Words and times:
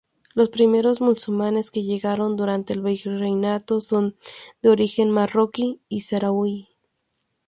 Los 0.33 0.49
primeros 0.49 0.99
musulmanes 0.99 1.69
que 1.69 1.83
llegaron 1.83 2.35
durante 2.35 2.73
el 2.73 2.81
Virreinato, 2.81 3.81
son 3.81 4.17
de 4.63 4.69
origen 4.69 5.11
marroquí 5.11 5.79
y 5.89 6.01
saharaui. 6.01 6.67